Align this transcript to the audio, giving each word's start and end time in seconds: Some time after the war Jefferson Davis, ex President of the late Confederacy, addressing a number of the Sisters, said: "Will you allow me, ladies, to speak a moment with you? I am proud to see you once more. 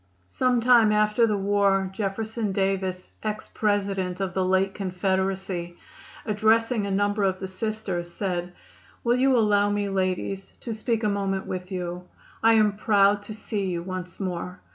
Some 0.29 0.61
time 0.61 0.91
after 0.91 1.27
the 1.27 1.37
war 1.37 1.87
Jefferson 1.93 2.51
Davis, 2.53 3.07
ex 3.21 3.47
President 3.47 4.19
of 4.19 4.33
the 4.33 4.43
late 4.43 4.73
Confederacy, 4.73 5.77
addressing 6.25 6.87
a 6.87 6.89
number 6.89 7.21
of 7.21 7.39
the 7.39 7.45
Sisters, 7.45 8.11
said: 8.11 8.51
"Will 9.03 9.17
you 9.17 9.37
allow 9.37 9.69
me, 9.69 9.89
ladies, 9.89 10.53
to 10.61 10.73
speak 10.73 11.03
a 11.03 11.07
moment 11.07 11.45
with 11.45 11.71
you? 11.71 12.05
I 12.41 12.53
am 12.53 12.77
proud 12.77 13.21
to 13.21 13.33
see 13.35 13.69
you 13.69 13.83
once 13.83 14.19
more. 14.19 14.59